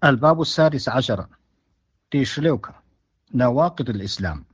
[0.00, 1.26] الباب السادس عشر
[2.08, 2.72] 第十六课
[3.32, 4.44] نواقض الإسلام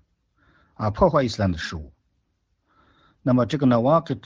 [0.74, 1.92] 啊，破坏伊斯兰的事物。
[3.20, 4.22] 那么这个 نواقض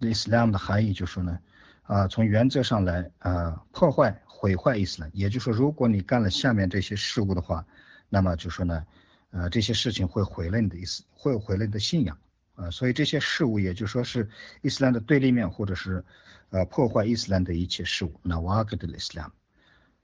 [0.00, 1.38] الإسلام 的含义就是说呢，
[1.82, 5.10] 啊，从原则上来啊，破坏、毁坏伊斯兰。
[5.12, 7.66] 也就是说，如果你干了下面这些事物的话，
[8.08, 8.86] 那么就说呢，
[9.32, 12.16] 呃，这些事情会毁了你的意思，会毁了你的信仰
[12.54, 12.70] 啊。
[12.70, 14.30] 所以这些事物，也就说是
[14.62, 16.02] 伊斯兰的对立面，或者是
[16.48, 18.18] 呃破坏伊斯兰的一切事物。
[18.24, 19.30] نواقض الإسلام。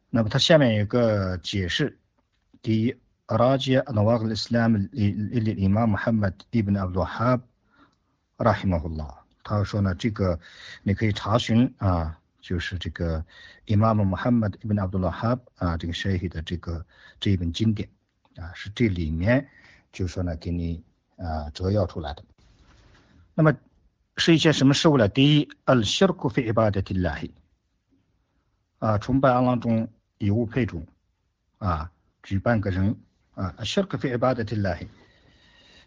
[0.09, 1.97] 那么它下面有个解释，
[2.61, 2.95] 第一。
[3.27, 7.41] راجع نواقض الإسلام للإمام محمد ابن عبد الوهاب
[8.39, 9.09] رحمه الله。
[9.43, 10.39] 他说呢，这个
[10.83, 13.25] 你可以查询啊，就是这个
[13.65, 16.85] Imam Muhammad ibn Abdul Wahhab 啊，这个 Shaykh 的这个
[17.19, 17.89] 这一本经典
[18.35, 19.49] 啊，是这里面
[19.91, 20.83] 就说呢给你
[21.17, 22.23] 啊摘要出来的。
[23.33, 23.55] 那么
[24.17, 25.09] 是一些什么事物呢？
[25.09, 27.31] 第一，al-shirku fi ibadatillahi
[28.77, 29.89] 啊，崇拜安拉中
[30.20, 30.86] 以物配主
[31.58, 31.90] 啊，
[32.22, 32.94] 举办个人。
[33.34, 34.86] 啊，shirk fi ibadatillahi，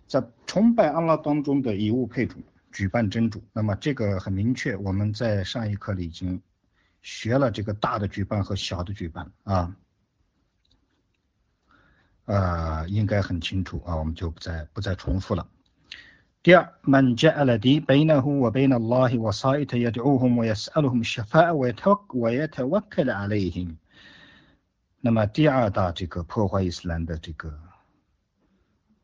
[0.08, 2.40] 在崇拜安拉当中的以物配主，
[2.72, 3.44] 举办真主。
[3.54, 6.42] 那么这个很明确，我们在上一课里已经
[7.04, 9.76] 学了这个大的举办和小的举办啊，
[12.26, 15.48] 呃，应该很清楚啊，我们就不再不再重复了。
[16.42, 21.54] 第二，man ja'ala di bainahu wa bain Allahi wasa'ita yad'uhum wa yas'aluhum shafa'a
[25.06, 27.60] 那么第二大这个破坏伊斯兰的这个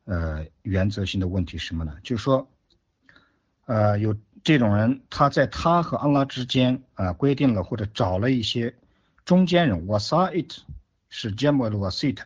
[0.04, 1.94] 呃原则性的问题是什么呢？
[2.02, 2.48] 就是说，
[3.66, 8.74] 呃有这种人他在他和安拉之间啊规定了或者找了一些
[9.26, 10.56] 中间人，wasait
[11.10, 12.16] 是 jamal wasit，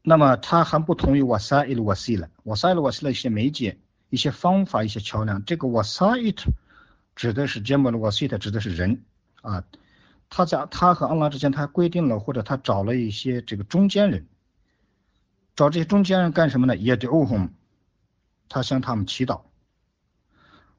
[0.00, 3.76] 那么他还不同于 wasail wasila，wasail wasila 一些媒介、
[4.08, 6.46] 一些方法、一些桥梁，这个 wasait
[7.14, 9.04] 指的是 jamal wasit 指的是人
[9.42, 9.62] 啊。
[10.36, 14.26] 他在他和安拉之间，他规定了或者他找了一些这个中间人，
[15.54, 16.76] 找这些中间人干什么呢？
[16.76, 17.50] 也得欧红，
[18.48, 19.42] 他向他们祈祷。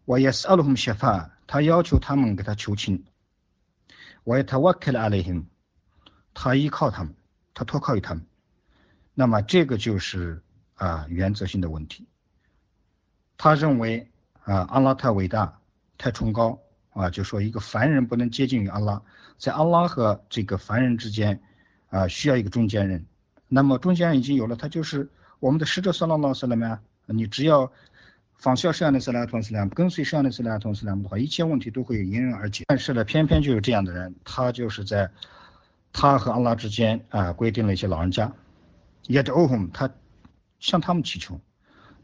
[0.04, 3.06] 我也是阿鲁红谢法，他要求他们给他求情。
[4.26, 5.48] 我也他瓦克了阿雷辛，
[6.34, 7.16] 他依靠他们，
[7.54, 8.26] 他托靠于他们。
[9.14, 10.44] 那么这个就是
[10.74, 12.10] 啊原则性的问题。
[13.38, 14.12] 他认为
[14.44, 15.62] 啊安拉太伟大，
[15.98, 16.60] 太崇高。
[16.96, 19.02] 啊，就说一个凡人不能接近于阿拉，
[19.38, 21.42] 在阿拉和这个凡人之间，
[21.90, 23.06] 啊，需要一个中间人。
[23.50, 25.10] 那么中间人已经有了，他就是
[25.42, 26.80] 我们的使者萨拉拉斯了吗？
[27.08, 27.70] 你只要
[28.38, 32.64] 仿效圣安的斯拉图斯拉姆，跟随圣安的斯拉图斯拉姆的话，一切问题都会迎刃而解。
[32.66, 35.12] 但是呢，偏偏就有这样的人，他就是在
[35.92, 38.32] 他和阿拉之间啊，规定了一些老人家，
[39.08, 39.90] 也得欧红，他
[40.62, 41.42] 向他们祈求。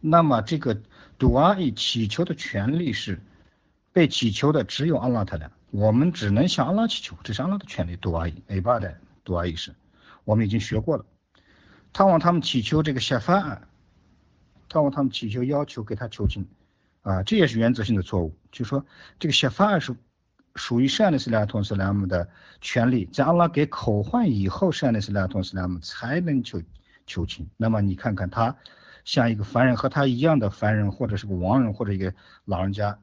[0.01, 0.81] 那么这个
[1.17, 3.21] 杜阿伊祈求的权利是。
[3.93, 7.97] 被祈求的只有阿拉特的，我们只能向阿拉祈求，这是阿拉的权利。
[7.97, 9.75] 多阿伊，A 巴的多阿伊是，
[10.23, 11.05] 我们已经学过了。
[11.91, 13.61] 他往他们祈求这个下法，
[14.69, 16.47] 他往他们祈求要求给他求情，
[17.01, 18.33] 啊，这也是原则性的错误。
[18.49, 18.85] 就说
[19.19, 19.93] 这个下法是
[20.55, 22.29] 属于善的斯拉同斯拉姆的
[22.61, 26.61] 权利，在阿拉给口唤以后，善的斯拉同斯拉姆才能求
[27.05, 27.49] 求情。
[27.57, 28.55] 那么你看看他
[29.03, 32.13] 像一个凡人和他一样的凡人，或者是个亡人，或者一个
[32.45, 32.97] 老人家。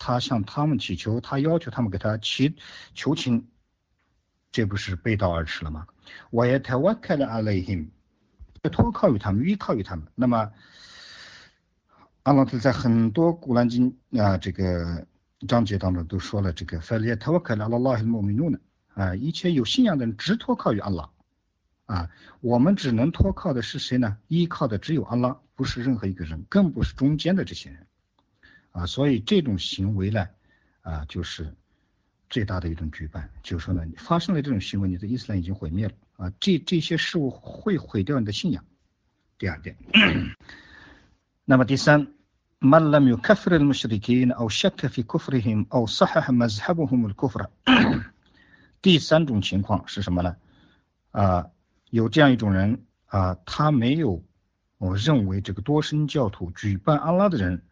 [0.00, 2.56] 他向他们祈求，他要求他们给他祈
[2.94, 3.48] 求情，
[4.50, 5.86] 这不是背道而驰了吗？
[6.30, 7.92] 我也太我开了阿雷辛，
[8.72, 10.06] 托靠于他们，依靠于他们。
[10.14, 10.50] 那么，
[12.22, 15.06] 阿拉特在很多古兰经啊这个
[15.46, 18.58] 章节当中都说了这个，反正他我开了阿拉希莫米努呢
[18.94, 21.10] 啊，一切有信仰的人只托靠于阿拉
[21.84, 24.16] 啊，我们只能托靠的是谁呢？
[24.28, 27.86] 依靠的只有阿拉，不是任何一个人，更不是中间的这些人。
[28.71, 30.27] 啊，所以这种行为呢，
[30.81, 31.55] 啊，就是
[32.29, 38.65] 最大的一种举办，就是说呢，发生了这种行为，你的伊斯兰已经毁灭了啊，这这些事物会毁掉你的信仰。
[39.37, 39.77] 第二点，
[41.45, 42.07] 那么第三，
[42.61, 47.47] من لم يكفر المشركين أو شك في كفرهم أو صحح مذهبهم الكفر。
[48.81, 50.35] 第三种情况是什么呢？
[51.11, 51.51] 啊，
[51.89, 54.23] 有这样一种人啊，他没有
[54.77, 57.63] 我认为这个多神教徒举办安拉的人。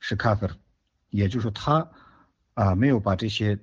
[0.00, 0.52] 是 kafir，
[1.10, 1.90] 也就是说他
[2.54, 3.58] 啊没有把这些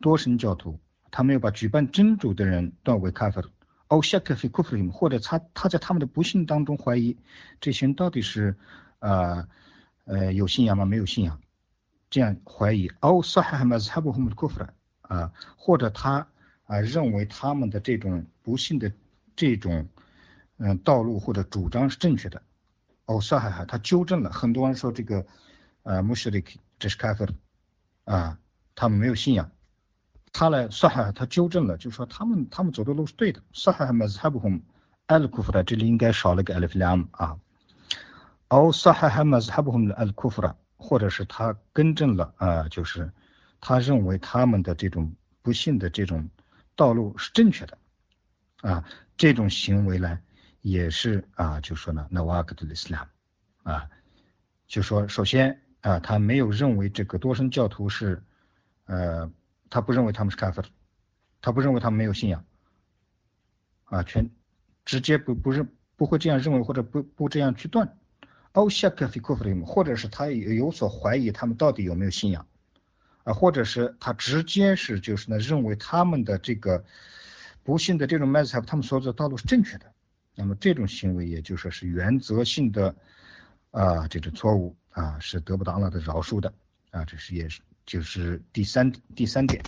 [0.00, 0.78] 多神教徒，
[1.10, 3.46] 他没有把举办真主的人断为 kafir，
[3.88, 7.16] 哦 shak fi kufrim，或者他他在他们的不幸当中怀疑
[7.60, 8.56] 这些人到底是
[8.98, 9.48] 啊
[10.04, 10.84] 呃有信仰吗？
[10.84, 11.40] 没有信仰，
[12.10, 14.68] 这样怀疑哦 sahha mazhabuhum kufr
[15.00, 16.28] 啊，或者他
[16.64, 18.92] 啊认为他们的这种不幸的
[19.34, 19.88] 这种
[20.58, 22.42] 嗯道路或者主张是正确的，
[23.06, 25.26] 哦 sahha 他纠正了，很多人说这个。
[25.84, 26.44] 啊，穆斯林
[26.78, 27.34] 这是开发的，
[28.04, 28.38] 啊，
[28.74, 29.50] 他们没有信仰，
[30.32, 33.40] 他来说哈，他纠正了，就说他们他们走的路是对的。
[33.52, 34.60] 说哈还是还不红
[35.06, 37.38] ，al kufra 这里应该少了个 alif lam 啊。
[38.48, 43.12] 哦，说哈还是还不红 al kufra，或者是他更正了啊，就是
[43.60, 46.28] 他认为他们的这种不幸的这种
[46.74, 47.78] 道路是正确的
[48.62, 48.84] 啊，
[49.16, 50.18] 这种行为呢
[50.62, 53.06] 也是啊，就说呢 nawaqat al-islam
[53.62, 53.88] 啊，
[54.66, 58.22] 就说首先啊，他没有认为这个多神教徒是
[58.86, 59.30] 呃。
[59.70, 60.68] 他不认为他们是开发的，
[61.40, 62.44] 他不认为他们没有信仰，
[63.86, 64.30] 啊，全
[64.84, 67.98] 直接不不认不会这样认为或者不不这样去断，
[68.52, 72.46] 或者是他有所怀疑他们到底有没有信仰，
[73.24, 76.84] 啊，或者是他直接是就是呢认为他们的这个
[77.64, 79.92] 不幸的这种麦子他们所走的道路是正确的，
[80.36, 82.94] 那么这种行为也就说是原则性的
[83.72, 86.53] 啊这种错误啊是得不到了的饶恕的
[86.91, 87.61] 啊这是也是。
[87.85, 89.63] 就是第三第三点，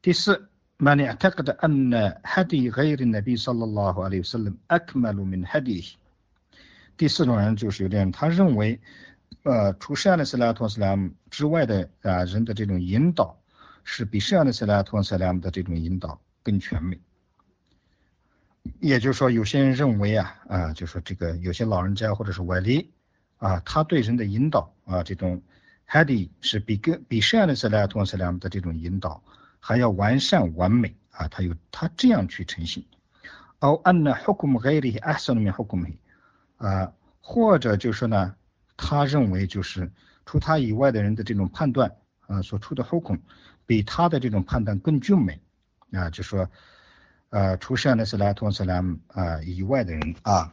[0.00, 1.92] 第四，من اعتقد أن
[2.24, 5.84] هدي غير النبي صلى الله عليه وسلم أكمل من هديه。
[6.96, 8.80] 第四种人就是有点，他认为，
[9.42, 13.38] 呃，除圣安的斯拉托斯拉姆之外的啊人的这种引导，
[13.84, 16.98] 是比圣安的斯拉托斯拉姆的这种引导更全面。
[18.78, 22.90] 也就是说，有些人认为啊啊，就说这个有些老人家或者是外力
[23.47, 25.41] 啊，他对人的引导啊这种。
[25.87, 29.21] Hadi 是比跟比圣安的斯莱托斯莱姆的这种引导
[29.59, 32.83] 还要完善完美啊，他有他这样去呈现。
[33.59, 35.85] 哦，an hukum g a i r i a s n m i hukum
[36.57, 38.33] 啊，或者就是呢，
[38.77, 39.91] 他认为就是
[40.25, 41.95] 除他以外的人的这种判断
[42.25, 43.19] 啊所出的 hukum
[43.67, 45.39] 比他的这种判断更俊美
[45.91, 46.49] 啊，就说
[47.29, 50.51] 呃除圣安的斯莱托斯莱姆啊以外的人啊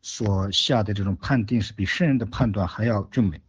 [0.00, 3.40] 所下的这种判定是比圣人的判断还要俊美。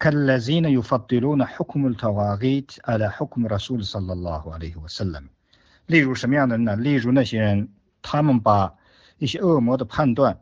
[0.00, 5.28] كالذين يفضلون حكم التواغيت على حكم رسول صلى الله عليه وسلم
[5.86, 6.76] 例如什么样的人呢？
[6.76, 7.68] 例如那些人，
[8.02, 8.74] 他们把
[9.18, 10.40] 一些恶魔的判断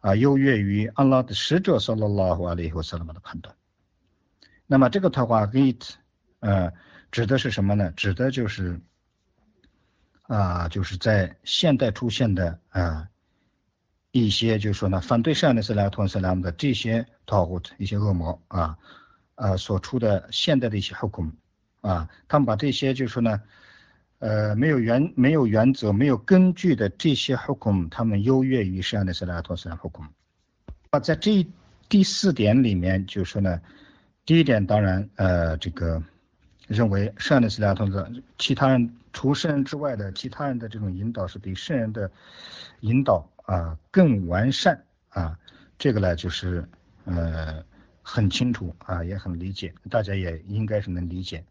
[0.00, 3.56] 啊优越于安拉的使者 sallallahu alaihi wasallam 的判断。
[4.66, 5.94] 那么这个 tawaghit
[6.40, 6.72] 呃
[7.10, 7.90] 指的是什么呢？
[7.92, 8.80] 指的就是
[10.27, 13.07] 啊就是在现代出现的啊
[14.11, 18.77] 一些就是说呢反对善的斯拉托斯拉姆的这些 tawaghut 一些恶魔啊。
[19.39, 21.31] 啊，所出的现代的一些后宫
[21.81, 23.39] 啊，他们把这些就是说呢，
[24.17, 30.03] 呃，没有原没有原则、没有根据的这些后宫他们优越于圣安的斯拉托斯拉后宫。
[30.89, 31.45] 啊，在这
[31.87, 33.61] 第四点里面，就是说呢，
[34.25, 36.01] 第一点当然，呃，这个
[36.67, 42.11] 认为圣安的斯拉托斯其他人除圣人之外的其他人的这种引导是比圣人的
[42.81, 45.39] 引导啊更完善啊，
[45.79, 46.69] 这个呢就是
[47.05, 47.63] 呃。
[48.09, 51.43] 很清楚啊，也很理解，大家也应该是能理解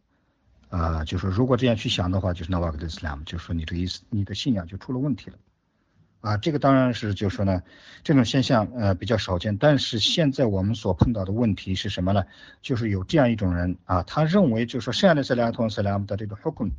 [0.70, 1.04] 啊。
[1.04, 5.36] 就是如果这样去想的话，就是那瓦格德斯拉姆，就说你这意思，你的信仰就出了问题了
[6.22, 6.38] 啊。
[6.38, 7.62] 这个当然是就说呢，
[8.04, 12.24] 这种现象呃比较少见，但是现在我们所碰到的问题是什么呢？
[12.62, 16.70] 就是有这样一种人啊，他认为就是说圣安的斯拉托斯拉姆的这个 hukm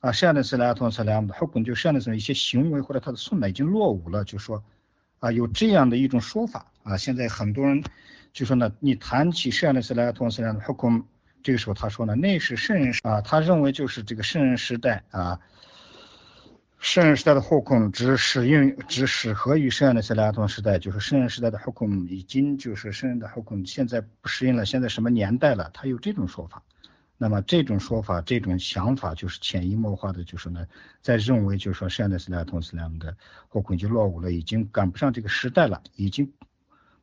[0.00, 4.62] 啊，圣安的斯拉托斯拉姆的 hukum 就圣安的一些行为或者他的顺呢已经落伍了，就说
[5.18, 7.82] 啊有这样的一种说法啊，现在很多人。
[8.30, 11.02] 就说呢，你谈起圣人时代、同时呢，后空，
[11.42, 15.40] 这个时候他说呢，那是圣人啊，他认为就是这个圣人时代啊，
[16.78, 25.70] 圣人时代的后空只适用、只适合于圣人的时代、同时代，就是圣人时代的后空已经就是圣人的后空现在不适应了，现在什么年代了？
[25.72, 26.62] 他有这种说法。
[27.20, 30.66] 那么这种说法、这种想法就是潜移默化的，就是呢，
[31.02, 33.16] 在认为就是说圣人的时代、同时代的
[33.48, 36.32] 后空就落伍了，已经赶不上这个时代了，已经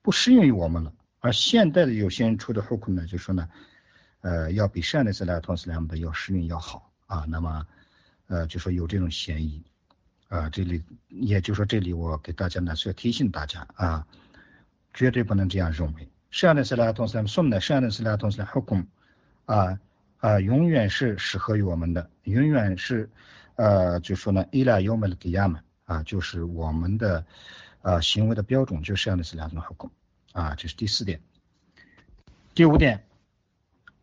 [0.01, 0.93] 不适应于我们了。
[1.19, 3.49] 而现代的有些人出的后果呢，就说呢，
[4.21, 7.67] 呃，要比上代斯莱托斯莱姆的要适应要好啊，那么，
[8.27, 9.61] 呃，就说有这种嫌疑
[10.29, 14.07] 啊，这里也就是说这里我给大家呢是要提醒大家啊，
[14.93, 18.81] 绝对不能这样认为，上代斯莱托斯莱姆送的上代斯莱托斯莱后果
[19.45, 19.77] 啊
[20.24, 23.10] 啊，永远是适合于我们的，永远是
[23.56, 27.24] 呃，就说呢，伊拉尤梅的给亚们啊，就是我们的
[27.82, 29.90] 啊行为的标准，就是上代斯莱托后果。
[30.32, 31.20] 啊，这是第四点。
[32.54, 33.00] 第五点，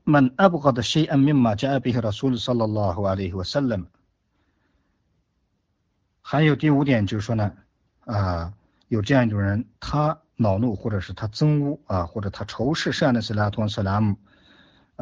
[0.05, 3.85] من أبغض شيئا مما جاء به رسول صلى الله عليه وسلم。
[6.21, 7.53] 还有第五点就是说呢，
[8.05, 8.53] 啊，
[8.89, 14.17] 有这样一种人，他恼怒或者是他憎恶啊，或者他仇视善的斯拉托斯拉姆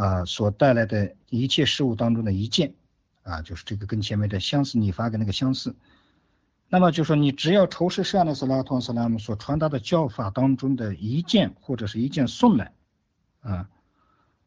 [0.00, 2.72] 啊所带来的一切事物当中的一件
[3.22, 5.76] 啊，就是这个跟前面的相似，你发的那个相似。
[6.70, 12.72] 那么就说你只要仇视善的斯拉托斯拉姆所传达的教法当中的一件或者是一件送来，
[13.42, 13.68] 啊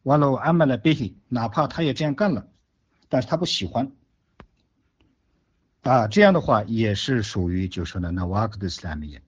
[0.01, 2.47] 完了阿玛了贝希，哪怕他也这样干了，
[3.09, 3.91] 但是他不喜欢。
[5.81, 9.19] 啊，这样的话也是属于就是呢那瓦克的斯拉米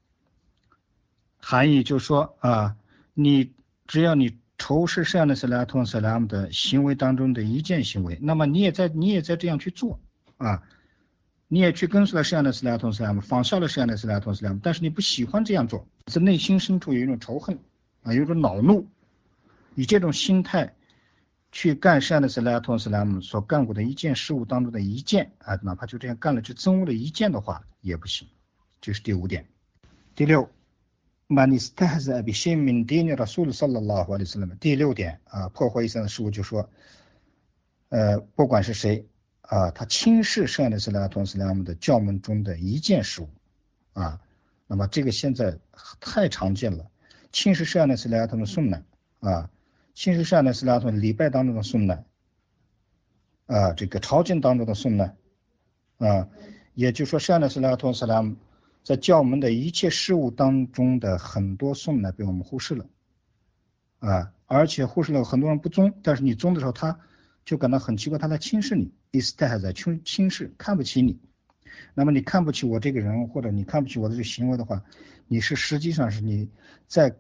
[1.38, 2.77] 含义就说啊，
[3.13, 3.53] 你
[3.88, 10.00] 只要你仇视圣的斯拉通斯拉姆的行为当中的一件行为，那么你也在你也在这样去做
[10.38, 10.64] 啊，
[11.48, 17.60] 你也去跟随了圣的斯拉通斯拉姆，仿效了圣的斯拉通斯拉姆，但是你不喜欢这样做，是内心深处有一种仇恨
[18.04, 18.88] 啊，有一种恼怒，
[19.76, 20.74] 以这种心态。
[21.52, 28.28] 去干善的是拉托斯拉姆所干过的一件事物当中的一件啊，哪怕就这样干了就憎恶了一件的话也不行。
[28.82, 29.48] 这是第五点。
[30.16, 30.50] 第六，
[31.27, 34.53] 曼尼斯塔哈兹比新民迪尼拉苏鲁萨拉拉瓦里斯拉姆。
[34.55, 36.70] 第六点啊，破坏伊斯兰事物就说，
[37.89, 39.08] 呃，不管是谁
[39.41, 43.29] 啊，他轻视善的是拉托斯拉姆的教门中的一件事物
[43.94, 44.22] 啊，
[44.67, 45.58] 那么这个现在
[46.00, 46.91] 太常见了，
[47.32, 48.84] 轻视善的是拉托的送呢
[49.20, 49.50] 啊。
[49.96, 52.03] 新时善呢是拉从礼拜当中的诵呢，
[53.48, 55.13] 啊，这个朝觐当中的诵呢，
[55.98, 56.27] 啊，
[56.75, 58.36] 也就是说善呢是拉托斯拉姆
[58.86, 62.86] 在教门的一切事物当中的很多诵呢被我们忽视了，
[63.98, 67.00] 啊，而且忽视了很多人不尊，但是你尊的时候他
[67.44, 71.20] 就感到很奇怪，他在轻视你，意思他还在轻轻视看不起你，
[71.96, 74.84] 那么你看不起我这个人或者你看不起我的这个行为的话，
[75.27, 76.50] 你是实际上是你
[76.88, 77.18] 在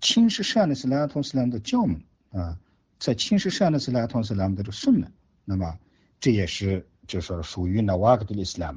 [0.00, 2.00] 轻视善的是拉托斯拉姆的教门。
[2.30, 2.56] 啊，
[3.00, 5.10] 在轻视善的斯拉同时，那么的这顺呢，
[5.44, 5.76] 那么
[6.20, 8.76] 这也是就是属于那瓦格的伊斯兰。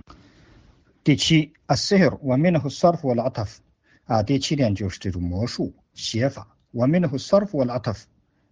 [1.04, 3.60] 第七，a sir，one minute who sort of a lot of
[4.06, 7.98] 啊，第七点就是这种魔术写法，one minute who sort of a lot of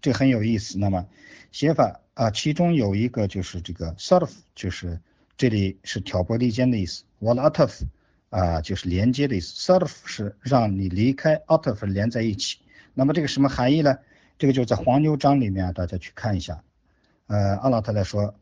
[0.02, 1.08] 这很有意思，那么
[1.54, 5.00] 写法，啊，其中有一个就是这个 sort of 就是
[5.38, 7.84] 这里是挑拨离间的意思，one lot of
[8.30, 12.58] 啊，就是连接的意思，sort of 是让你离开，out of 连在一起。
[12.94, 14.00] 那么这个什么含义呢？
[14.38, 16.62] 这个就在黄牛章里面，大家去看一下。
[17.28, 18.36] 呃，阿老特来说。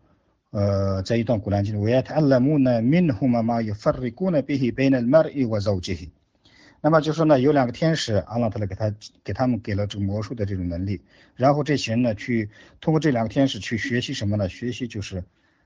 [0.52, 5.48] 呃，在一段古兰经里，我也谈了木呢，明红妈妈有发瑞古呢，必须被那马尔伊。
[6.82, 11.02] 那么就说呢，有两个天使，阿拉特来给他给他们给了这个魔术的这种能力，
[11.36, 12.50] 然后这些人呢，去
[12.82, 14.48] 通过这两个天使去学习什么呢？
[14.48, 15.24] 学习就是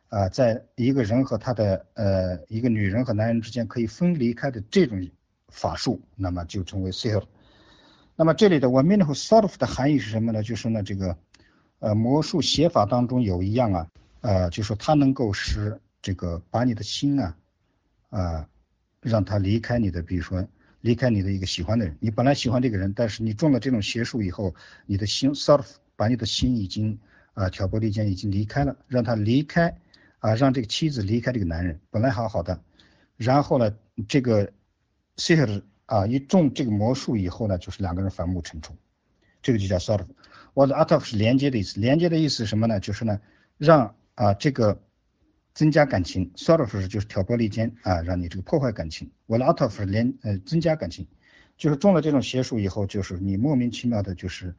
[0.10, 5.08] 啊，在一个人和他的呃一个女人和男人之间可以分离开的这种
[5.50, 7.22] 法术，那么就称为 sir。
[8.16, 10.44] 那么这里的 w a m i n h s o r f 的含义是什么呢？
[10.44, 11.16] 就是呢这个
[11.80, 13.88] 呃魔术写法当中有一样啊，
[14.24, 17.38] 呃就说它能够使这个把你的心啊
[18.10, 18.50] 啊
[19.02, 20.48] 让他离开你的，比如说
[20.80, 26.98] 离开你的一个喜欢的人，你本来喜欢这个人，但是你中了这种邪术以后，你的心 s o r f 把你的心已经
[27.34, 29.78] 啊挑拨离间，已经离开了，让他离开
[30.20, 32.62] 啊让这个妻子离开这个男人，本来好好的，
[33.18, 33.76] 然后呢
[34.08, 34.52] 这个
[35.18, 38.74] sihr 啊，一中这个魔术以后呢，就是两个人反目成仇，
[39.42, 40.08] 这个就叫 s o r f
[40.54, 42.80] 我的 ataf 是连接的意思，连接的意思是什么呢？
[42.80, 43.20] 就是呢，
[43.58, 44.82] 让啊这个
[45.54, 49.12] 增加感情 s o r f 是就是挑拨离间啊，让你这个破坏感情。
[49.26, 51.08] 我的 ataf 连呃增加感情，
[51.58, 54.56] 就是中了这种邪术以后，就是你莫名其妙的，就是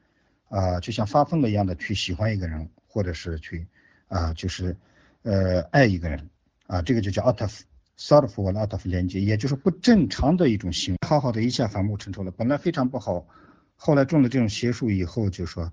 [0.48, 3.66] 啊就像发疯了一样的去喜欢一个人，或者是去
[4.08, 4.76] 啊就是
[5.22, 6.30] 呃爱一个人
[6.66, 7.62] 啊，这个就叫 out of。
[7.96, 10.98] s o r f 和 lot of 连接，也就是不正常的一种行为。
[11.06, 13.28] 好好的一下反目成仇了，本来非常不好，
[13.76, 15.72] 后来中了这种邪术以后，就说，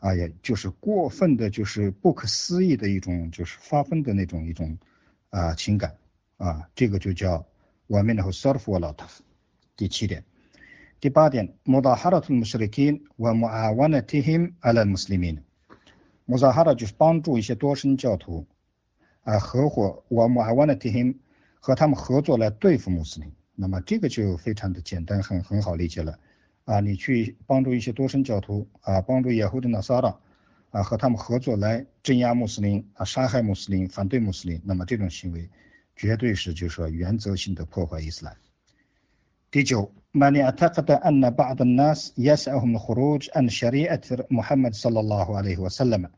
[0.00, 4.76] 啊，也就是过分的，就是不可思议的一种，就是发疯的那种一种
[5.30, 5.96] 啊情感
[6.36, 7.46] 啊，这个就叫
[7.86, 9.20] 完美的和 s o r f a lot of。
[9.76, 10.24] 第七点，
[11.00, 15.42] 第八点，mudaharat al-mushrikin wa mu'awanatihim ala muslimin。
[16.26, 18.46] m u d a h a r a 就是帮助一些多神教徒
[19.22, 21.16] 啊合伙，wa mu'awanatihim。
[21.62, 26.18] 和他们合作来对付穆斯林，那么这个就非常的简单，很很好理解了
[26.69, 26.79] 啊！
[26.79, 30.17] 你去帮助一些多神教徒啊，帮助耶和的纳萨拉
[30.71, 35.49] 啊，和他们合作来镇压穆斯林啊，杀害穆斯林，反对穆斯林，那么这种行为
[35.95, 38.35] 绝对是就是说原则性的破坏伊斯兰。
[39.51, 46.09] 第九，من يعتقد أن بعض الناس يسعهم الخروج عن شريعة محمد صلى الله عليه وسلم。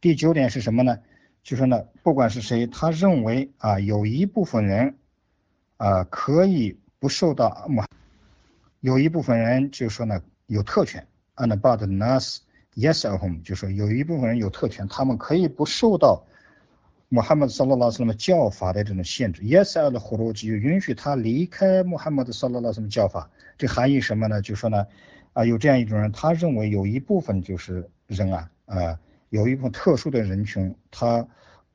[0.00, 0.98] 第九点是什么呢？
[1.42, 4.96] 就说呢，不管是谁，他认为啊，有一部分人
[5.76, 7.82] 啊可以不受到穆，
[8.79, 12.37] 有一部分人就说呢有特权，and but nas
[12.75, 16.25] yes at home，就说有一部分人有特权，他们可以不受到
[17.09, 24.41] 穆罕默德·萨拉拉斯那么教法的这种限制，yes at the h 就允许他离开穆罕默德·萨拉拉什么教法，这含义什么呢？
[24.41, 24.85] 就说呢
[25.33, 28.99] 啊有这样一种人，他认为有一部分就是人啊啊。
[29.29, 31.27] 有一部分特殊的人群，他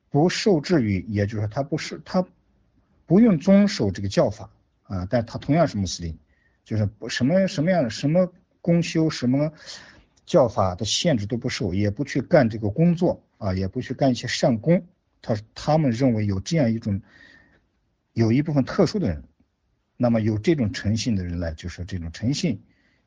[0.09, 2.25] 不受制于，也就是说，他不是他
[3.05, 4.49] 不用遵守这个教法
[4.81, 6.17] 啊，但他同样是穆斯林，
[6.63, 9.51] 就是不什么什么样的什么公修什么
[10.25, 14.85] 教法的限制都不受，也不去干这个工作啊，也不去干一些善功。
[15.21, 17.01] 他他们认为有这样一种，
[18.13, 19.23] 有一部分特殊的人，
[19.97, 22.61] 那么有这种诚信的人来，就是这种诚信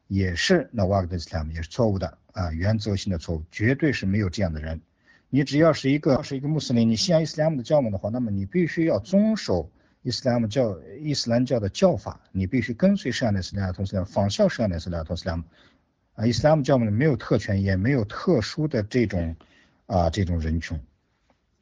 [0.07, 4.81] 也是那瓦格德斯拉姆也是错误的啊，原则性的错误，绝对是没有这样的人。
[5.29, 9.71] 你只要是一个是一个穆斯林，你信仰伊斯兰的教门的话，那么你必须要遵守
[10.07, 15.43] 伊斯兰教伊斯兰教的教法，你必须跟随圣安的斯拉同斯拉仿效圣安的斯拉同斯拉。
[16.15, 19.35] 啊，伊斯兰教门没有特权，也没有特殊的这种
[19.87, 20.81] 啊这种人群。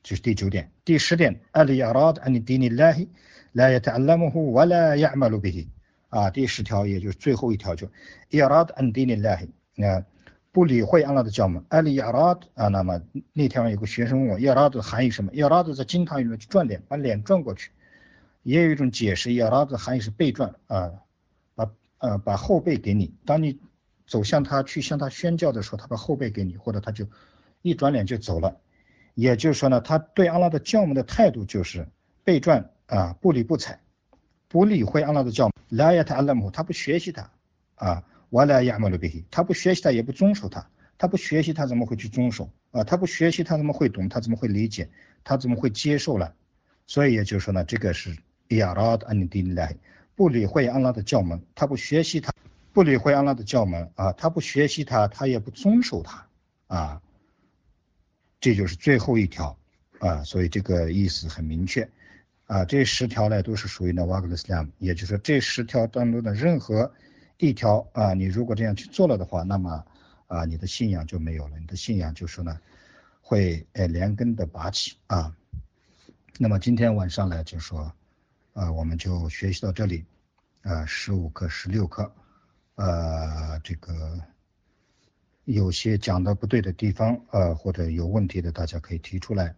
[0.03, 3.09] 这是第九点，第十点，阿里亚拉德安尼迪尼拉希
[3.53, 5.71] 拉亚特阿拉姆胡瓦拉亚马鲁比希
[6.11, 7.89] 啊，第十条也就是最后一条就
[8.33, 9.49] 亚拉德安迪尼拉希
[9.83, 10.05] 啊，
[10.53, 11.65] 不理会安拉的教门。
[11.71, 13.01] 阿里亚拉德啊，那么
[13.33, 15.33] 那天有个学生问我亚拉德的含义什么？
[15.33, 17.71] 亚拉德在经堂里面去转脸，把脸转过去，
[18.45, 20.93] 也有一种解释，亚拉的含义是背转啊，
[21.57, 23.59] 把呃把后背给你，当你。
[24.07, 27.09] 走向他去向他宣教的时候，他把后背给你，或者他就
[27.63, 28.61] 一转脸就走了。
[29.15, 31.89] 也就是说呢，他对阿拉的教母的态度就是
[32.23, 33.81] 背转啊，不理不睬，
[34.47, 35.53] 不理会阿拉的教母。
[35.71, 37.31] 拉亚塔阿拉姆，他不学习他
[37.77, 42.85] 啊，瓦拉亚马鲁比，他不学习他也不遵守他，他不学习他怎么会去遵守啊？
[42.85, 44.11] 他不学习他怎么会懂？
[44.11, 44.91] 他怎么会理解？
[45.25, 46.35] 他怎么会接受了？
[46.87, 48.19] 所以也就是说呢，这个是
[48.57, 49.77] 亚拉的安尼迪来，
[50.15, 52.33] 不理会阿拉的教门，他不学习他。
[52.73, 56.27] 不理会安拉的教门啊，他不学习他，他也不遵守他
[56.67, 57.01] 啊，
[58.41, 59.57] 这就是最后一条
[60.01, 61.89] 啊，所以这个意思很明确
[62.47, 62.65] 啊。
[62.65, 66.93] 这十条呢都是属于那瓦格斯拉姆，也就是说这十条当中的任何
[67.37, 69.85] 一条啊，你如果这样去做了的话，那么
[70.27, 72.59] 啊你的信仰就没有了，你的信仰就是呢
[73.23, 75.33] 会呃连根的拔起啊。
[76.39, 77.95] 那么今天晚上呢就说
[78.54, 80.06] 啊我们就学习到这里
[80.62, 82.12] 啊十五课十六课。
[82.76, 84.20] 呃，这个
[85.46, 89.56] 有些讲的不对的地方，呃，或者有问题的，大家可以提出来。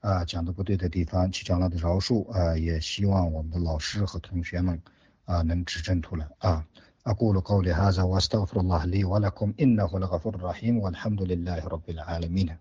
[0.00, 2.30] 啊，讲的不对的地方，请将来的饶恕。
[2.32, 4.80] 啊，也希望我们的老师和同学们
[5.24, 6.28] 啊能指正出来。
[6.38, 6.64] 啊，
[7.04, 12.56] أقول قولي هذا وأستغفر الله لي ولكم إنه لغفور رحيم والحمد لله رب العالمين